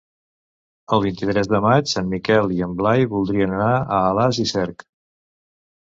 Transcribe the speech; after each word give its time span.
El 0.97 1.03
vint-i-tres 1.03 1.51
de 1.51 1.59
maig 1.67 1.93
en 2.03 2.09
Miquel 2.15 2.51
i 2.57 2.65
en 2.71 2.75
Blai 2.83 3.07
voldrien 3.15 3.57
anar 3.61 3.71
a 4.01 4.05
Alàs 4.11 4.45
i 4.49 4.51
Cerc. 4.57 4.91